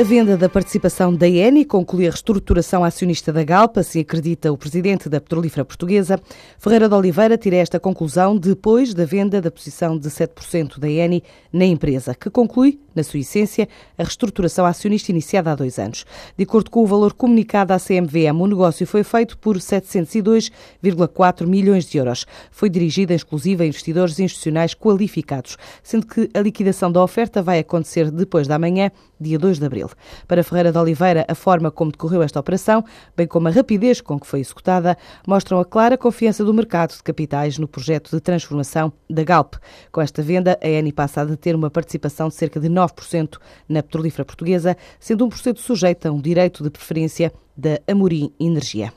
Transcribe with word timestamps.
A 0.00 0.02
venda 0.02 0.34
da 0.34 0.48
participação 0.48 1.14
da 1.14 1.28
ENI 1.28 1.62
conclui 1.62 2.06
a 2.06 2.10
reestruturação 2.10 2.82
acionista 2.82 3.30
da 3.30 3.44
Galp, 3.44 3.76
assim 3.76 4.00
acredita 4.00 4.50
o 4.50 4.56
presidente 4.56 5.10
da 5.10 5.20
petrolífera 5.20 5.62
portuguesa. 5.62 6.18
Ferreira 6.58 6.88
de 6.88 6.94
Oliveira 6.94 7.36
tira 7.36 7.56
esta 7.56 7.78
conclusão 7.78 8.34
depois 8.34 8.94
da 8.94 9.04
venda 9.04 9.42
da 9.42 9.50
posição 9.50 9.98
de 9.98 10.08
7% 10.08 10.78
da 10.78 10.88
ENI 10.88 11.22
na 11.52 11.66
empresa, 11.66 12.14
que 12.14 12.30
conclui, 12.30 12.80
na 12.94 13.02
sua 13.02 13.20
essência, 13.20 13.68
a 13.98 14.02
reestruturação 14.02 14.64
acionista 14.64 15.10
iniciada 15.10 15.52
há 15.52 15.54
dois 15.54 15.78
anos. 15.78 16.06
De 16.34 16.44
acordo 16.44 16.70
com 16.70 16.82
o 16.82 16.86
valor 16.86 17.12
comunicado 17.12 17.74
à 17.74 17.78
CMVM, 17.78 18.40
o 18.40 18.46
negócio 18.46 18.86
foi 18.86 19.04
feito 19.04 19.36
por 19.36 19.58
702,4 19.58 21.46
milhões 21.46 21.84
de 21.84 21.98
euros. 21.98 22.26
Foi 22.50 22.70
dirigido 22.70 23.12
em 23.12 23.16
exclusiva 23.16 23.64
a 23.64 23.66
investidores 23.66 24.18
institucionais 24.18 24.72
qualificados, 24.72 25.58
sendo 25.82 26.06
que 26.06 26.30
a 26.32 26.40
liquidação 26.40 26.90
da 26.90 27.04
oferta 27.04 27.42
vai 27.42 27.58
acontecer 27.58 28.10
depois 28.10 28.48
da 28.48 28.58
manhã, 28.58 28.90
dia 29.20 29.38
2 29.38 29.58
de 29.58 29.66
abril. 29.66 29.89
Para 30.26 30.42
Ferreira 30.42 30.72
de 30.72 30.78
Oliveira, 30.78 31.24
a 31.28 31.34
forma 31.34 31.70
como 31.70 31.90
decorreu 31.90 32.22
esta 32.22 32.40
operação, 32.40 32.84
bem 33.16 33.26
como 33.26 33.48
a 33.48 33.50
rapidez 33.50 34.00
com 34.00 34.18
que 34.18 34.26
foi 34.26 34.40
executada, 34.40 34.96
mostram 35.26 35.60
a 35.60 35.64
clara 35.64 35.96
confiança 35.96 36.44
do 36.44 36.54
mercado 36.54 36.94
de 36.94 37.02
capitais 37.02 37.58
no 37.58 37.68
projeto 37.68 38.10
de 38.10 38.20
transformação 38.20 38.92
da 39.08 39.24
Galp. 39.24 39.54
Com 39.92 40.00
esta 40.00 40.22
venda, 40.22 40.58
a 40.62 40.68
Eni 40.68 40.92
passa 40.92 41.20
a 41.22 41.24
deter 41.24 41.54
uma 41.54 41.70
participação 41.70 42.28
de 42.28 42.34
cerca 42.34 42.60
de 42.60 42.68
9% 42.68 43.38
na 43.68 43.82
petrolífera 43.82 44.24
portuguesa, 44.24 44.76
sendo 44.98 45.26
1% 45.26 45.58
sujeita 45.58 46.08
a 46.08 46.12
um 46.12 46.20
direito 46.20 46.62
de 46.62 46.70
preferência 46.70 47.32
da 47.60 47.78
Amorim 47.86 48.32
Energia. 48.40 48.92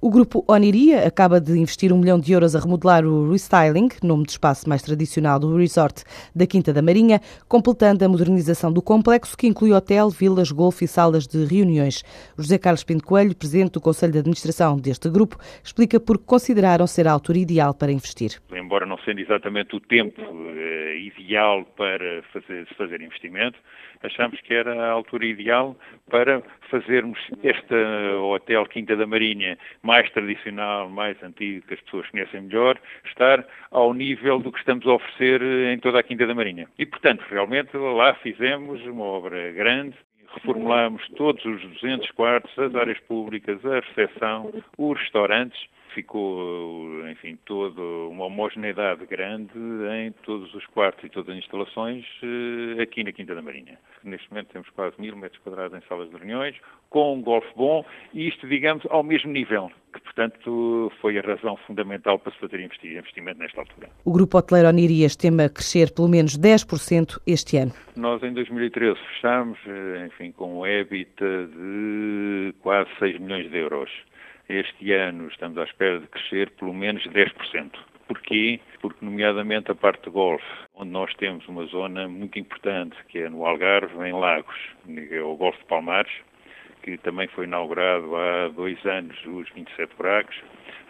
O 0.00 0.10
grupo 0.10 0.44
Oniria 0.46 1.06
acaba 1.06 1.40
de 1.40 1.52
investir 1.58 1.92
um 1.92 1.98
milhão 1.98 2.18
de 2.18 2.32
euros 2.32 2.54
a 2.54 2.60
remodelar 2.60 3.04
o 3.04 3.30
Restyling, 3.30 3.88
nome 4.02 4.24
de 4.24 4.32
espaço 4.32 4.68
mais 4.68 4.82
tradicional 4.82 5.38
do 5.38 5.56
resort 5.56 6.02
da 6.34 6.46
Quinta 6.46 6.72
da 6.72 6.82
Marinha, 6.82 7.20
completando 7.48 8.04
a 8.04 8.08
modernização 8.08 8.72
do 8.72 8.82
complexo, 8.82 9.36
que 9.36 9.46
inclui 9.46 9.72
hotel, 9.72 10.10
vilas, 10.10 10.50
golfe 10.50 10.84
e 10.84 10.88
salas 10.88 11.26
de 11.26 11.44
reuniões. 11.44 12.02
José 12.36 12.58
Carlos 12.58 12.84
Pinto 12.84 13.04
Coelho, 13.04 13.34
presidente 13.34 13.72
do 13.72 13.80
Conselho 13.80 14.12
de 14.12 14.18
Administração 14.18 14.76
deste 14.76 15.08
grupo, 15.08 15.38
explica 15.62 15.98
por 15.98 16.18
que 16.18 16.24
consideraram 16.24 16.86
ser 16.86 17.06
a 17.06 17.12
altura 17.12 17.38
ideal 17.38 17.72
para 17.72 17.92
investir. 17.92 18.40
Embora 18.68 18.84
não 18.84 18.98
sendo 18.98 19.20
exatamente 19.20 19.74
o 19.74 19.80
tempo 19.80 20.20
eh, 20.20 20.98
ideal 20.98 21.64
para 21.74 22.22
fazer, 22.34 22.66
fazer 22.76 23.00
investimento, 23.00 23.58
achamos 24.02 24.38
que 24.42 24.52
era 24.52 24.74
a 24.74 24.90
altura 24.90 25.24
ideal 25.24 25.74
para 26.10 26.42
fazermos 26.68 27.18
este 27.42 27.74
hotel 28.20 28.66
Quinta 28.66 28.94
da 28.94 29.06
Marinha 29.06 29.56
mais 29.82 30.10
tradicional, 30.10 30.90
mais 30.90 31.16
antigo, 31.22 31.66
que 31.66 31.72
as 31.72 31.80
pessoas 31.80 32.10
conhecem 32.10 32.42
melhor, 32.42 32.78
estar 33.06 33.42
ao 33.70 33.94
nível 33.94 34.38
do 34.38 34.52
que 34.52 34.58
estamos 34.58 34.86
a 34.86 34.92
oferecer 34.92 35.40
em 35.72 35.78
toda 35.78 36.00
a 36.00 36.02
Quinta 36.02 36.26
da 36.26 36.34
Marinha. 36.34 36.68
E, 36.78 36.84
portanto, 36.84 37.24
realmente 37.30 37.74
lá 37.74 38.12
fizemos 38.16 38.84
uma 38.84 39.04
obra 39.04 39.50
grande, 39.52 39.96
reformulamos 40.34 41.08
todos 41.16 41.42
os 41.42 41.62
200 41.62 42.10
quartos, 42.10 42.58
as 42.58 42.74
áreas 42.74 43.00
públicas, 43.00 43.64
a 43.64 43.80
recepção, 43.80 44.52
os 44.76 44.98
restaurantes, 44.98 45.58
ficou, 45.94 47.08
enfim, 47.08 47.38
toda 47.44 47.80
uma 47.80 48.26
homogeneidade 48.26 49.04
grande 49.06 49.52
em 49.92 50.12
todos 50.22 50.52
os 50.54 50.64
quartos 50.66 51.04
e 51.04 51.08
todas 51.08 51.30
as 51.30 51.38
instalações 51.38 52.04
eh, 52.22 52.82
aqui 52.82 53.04
na 53.04 53.12
Quinta 53.12 53.34
da 53.34 53.42
Marinha. 53.42 53.78
Neste 54.04 54.30
momento 54.30 54.48
temos 54.48 54.68
quase 54.70 54.94
mil 55.00 55.16
metros 55.16 55.40
quadrados 55.42 55.76
em 55.76 55.86
salas 55.88 56.08
de 56.10 56.16
reuniões, 56.16 56.56
com 56.90 57.16
um 57.16 57.22
golfe 57.22 57.48
bom, 57.56 57.84
e 58.14 58.28
isto, 58.28 58.46
digamos, 58.48 58.84
ao 58.90 59.02
mesmo 59.02 59.30
nível, 59.32 59.70
que, 59.92 60.00
portanto, 60.00 60.92
foi 61.00 61.18
a 61.18 61.22
razão 61.22 61.56
fundamental 61.66 62.18
para 62.18 62.32
se 62.32 62.38
fazer 62.38 62.60
investimento 62.60 63.38
nesta 63.38 63.60
altura. 63.60 63.88
O 64.04 64.12
Grupo 64.12 64.38
Hoteleiro 64.38 64.68
Oniria 64.68 65.06
estima 65.06 65.48
crescer 65.48 65.92
pelo 65.92 66.08
menos 66.08 66.38
10% 66.38 67.20
este 67.26 67.56
ano. 67.56 67.72
Nós, 67.96 68.22
em 68.22 68.32
2013, 68.32 68.98
fechámos, 69.14 69.58
eh, 69.66 70.06
enfim, 70.06 70.32
com 70.32 70.60
um 70.60 70.66
EBITDA 70.66 71.48
de 71.48 72.54
quase 72.60 72.88
6 72.98 73.18
milhões 73.18 73.50
de 73.50 73.58
euros. 73.58 73.90
Este 74.48 74.94
ano 74.94 75.28
estamos 75.28 75.58
à 75.58 75.64
espera 75.64 76.00
de 76.00 76.06
crescer 76.06 76.50
pelo 76.52 76.72
menos 76.72 77.06
10%. 77.08 77.70
Porquê? 78.06 78.58
Porque, 78.80 79.04
nomeadamente, 79.04 79.70
a 79.70 79.74
parte 79.74 80.04
de 80.04 80.10
golfe, 80.10 80.42
onde 80.74 80.90
nós 80.90 81.12
temos 81.16 81.46
uma 81.48 81.66
zona 81.66 82.08
muito 82.08 82.38
importante, 82.38 82.96
que 83.08 83.18
é 83.18 83.28
no 83.28 83.44
Algarve, 83.44 83.94
em 84.08 84.14
Lagos, 84.14 84.56
é 85.10 85.20
o 85.20 85.36
Golfo 85.36 85.58
de 85.58 85.66
Palmares, 85.66 86.10
que 86.82 86.96
também 86.96 87.28
foi 87.28 87.44
inaugurado 87.44 88.16
há 88.16 88.48
dois 88.48 88.82
anos, 88.86 89.14
os 89.26 89.50
27 89.50 89.94
buracos. 89.96 90.40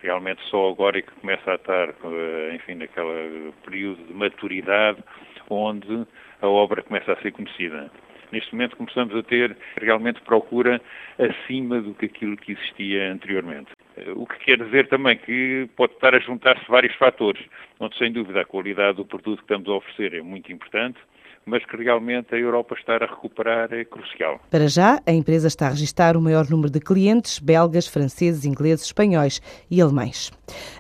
Realmente 0.03 0.41
só 0.45 0.71
agora 0.71 1.01
é 1.01 1.03
que 1.03 1.11
começa 1.11 1.51
a 1.51 1.57
estar, 1.57 1.89
eh, 1.89 2.55
enfim, 2.55 2.77
naquele 2.77 3.53
período 3.65 4.05
de 4.07 4.15
maturidade 4.15 5.03
onde 5.51 6.07
a 6.41 6.47
obra 6.47 6.81
começa 6.83 7.13
a 7.13 7.21
ser 7.21 7.33
conhecida. 7.33 7.91
Neste 8.31 8.53
momento 8.53 8.77
começamos 8.77 9.15
a 9.15 9.23
ter 9.23 9.57
realmente 9.81 10.21
procura 10.23 10.81
acima 11.19 11.81
do 11.81 11.95
que 11.95 12.07
aquilo 12.07 12.37
que 12.37 12.53
existia 12.53 13.11
anteriormente. 13.13 13.71
O 14.15 14.27
que 14.27 14.39
quer 14.39 14.63
dizer 14.63 14.89
também 14.89 15.17
que 15.17 15.69
pode 15.77 15.95
estar 15.95 16.15
a 16.15 16.21
juntar-se 16.21 16.65
vários 16.69 16.95
fatores, 16.97 17.43
onde 17.81 17.97
sem 17.97 18.13
dúvida 18.13 18.43
a 18.43 18.45
qualidade 18.45 18.99
do 18.99 19.05
produto 19.05 19.39
que 19.39 19.45
estamos 19.45 19.69
a 19.69 19.73
oferecer 19.73 20.15
é 20.15 20.23
muito 20.23 20.53
importante, 20.53 20.99
mas 21.45 21.65
que 21.65 21.77
realmente 21.77 22.35
a 22.35 22.39
Europa 22.39 22.75
estar 22.75 23.03
a 23.03 23.07
recuperar 23.07 23.73
é 23.73 23.85
crucial. 23.85 24.41
Para 24.51 24.69
já, 24.69 25.01
a 25.07 25.13
empresa 25.13 25.49
está 25.49 25.67
a 25.67 25.71
registrar 25.71 26.17
o 26.17 26.21
maior 26.21 26.49
número 26.49 26.71
de 26.71 26.81
clientes 26.81 27.39
belgas, 27.39 27.87
franceses, 27.87 28.45
ingleses, 28.45 28.87
espanhóis 28.87 29.41
e 29.71 29.81
alemães. 29.81 30.31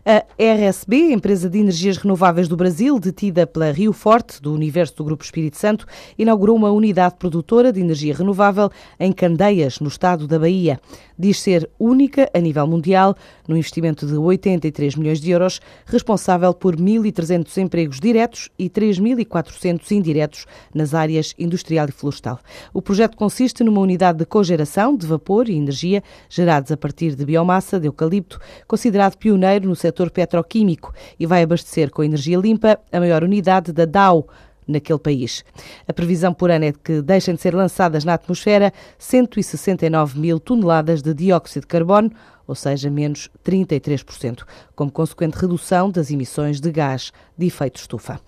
A 0.04 0.24
RSB, 0.38 1.12
empresa 1.12 1.48
de 1.48 1.58
energias 1.58 1.96
renováveis 1.98 2.48
do 2.48 2.56
Brasil, 2.56 2.98
detida 2.98 3.46
pela 3.46 3.70
Rio 3.70 3.92
Forte, 3.92 4.40
do 4.40 4.54
universo 4.54 4.96
do 4.96 5.04
Grupo 5.04 5.24
Espírito 5.24 5.56
Santo, 5.56 5.86
inaugurou 6.18 6.56
uma 6.56 6.70
unidade 6.70 7.16
produtora 7.18 7.72
de 7.72 7.80
energia 7.80 8.14
renovável 8.14 8.70
em 8.98 9.12
Candeias, 9.12 9.80
no 9.80 9.88
estado 9.88 10.26
da 10.26 10.38
Bahia. 10.38 10.80
Diz 11.18 11.40
ser 11.40 11.68
única 11.78 12.30
a 12.32 12.38
nível 12.38 12.66
mundial, 12.66 13.16
no 13.46 13.56
investimento 13.56 14.06
de 14.06 14.16
83 14.16 14.94
milhões 14.96 15.20
de 15.20 15.30
euros, 15.30 15.60
responsável 15.86 16.54
por 16.54 16.76
1.300 16.76 17.56
empregos 17.58 17.98
diretos 17.98 18.48
e 18.58 18.70
3.400 18.70 19.90
indiretos 19.90 20.46
nas 20.74 20.94
áreas 20.94 21.34
industrial 21.38 21.88
e 21.88 21.92
florestal. 21.92 22.38
O 22.72 22.82
projeto 22.82 23.16
consiste 23.16 23.64
numa 23.64 23.80
unidade 23.80 24.18
de 24.18 24.26
cogeração 24.26 24.96
de 24.96 25.06
vapor 25.06 25.48
e 25.48 25.56
energia 25.56 26.02
gerados 26.28 26.72
a 26.72 26.76
partir 26.76 27.14
de 27.14 27.24
biomassa 27.24 27.78
de 27.78 27.86
eucalipto, 27.86 28.40
considerado 28.66 29.16
pioneiro 29.16 29.68
no 29.68 29.76
setor 29.76 30.10
petroquímico 30.10 30.92
e 31.18 31.26
vai 31.26 31.42
abastecer 31.42 31.90
com 31.90 32.02
energia 32.02 32.38
limpa 32.38 32.78
a 32.92 33.00
maior 33.00 33.22
unidade 33.22 33.72
da 33.72 33.84
Dow, 33.84 34.28
naquele 34.68 34.98
país. 34.98 35.44
A 35.86 35.92
previsão 35.92 36.32
por 36.32 36.50
ano 36.50 36.66
é 36.66 36.72
que 36.72 37.02
deixem 37.02 37.34
de 37.34 37.40
ser 37.40 37.54
lançadas 37.54 38.04
na 38.04 38.14
atmosfera 38.14 38.72
169 38.98 40.18
mil 40.18 40.38
toneladas 40.38 41.02
de 41.02 41.14
dióxido 41.14 41.62
de 41.62 41.68
carbono, 41.68 42.10
ou 42.48 42.54
seja, 42.54 42.88
menos 42.88 43.28
33%, 43.44 44.42
como 44.74 44.90
consequente 44.90 45.36
redução 45.36 45.90
das 45.90 46.10
emissões 46.10 46.60
de 46.60 46.72
gás 46.72 47.12
de 47.36 47.46
efeito 47.46 47.76
estufa. 47.76 48.18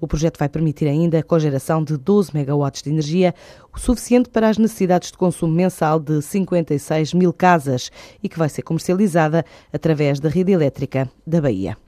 O 0.00 0.08
projeto 0.08 0.36
vai 0.36 0.48
permitir 0.48 0.88
ainda 0.88 1.20
a 1.20 1.22
cogeração 1.22 1.84
de 1.84 1.96
12 1.96 2.34
megawatts 2.34 2.82
de 2.82 2.90
energia, 2.90 3.32
o 3.72 3.78
suficiente 3.78 4.30
para 4.30 4.48
as 4.48 4.58
necessidades 4.58 5.12
de 5.12 5.16
consumo 5.16 5.54
mensal 5.54 6.00
de 6.00 6.20
56 6.20 7.14
mil 7.14 7.32
casas 7.32 7.92
e 8.20 8.28
que 8.28 8.38
vai 8.38 8.48
ser 8.48 8.62
comercializada 8.62 9.44
através 9.72 10.18
da 10.18 10.28
rede 10.28 10.50
elétrica 10.50 11.08
da 11.24 11.40
Bahia. 11.40 11.78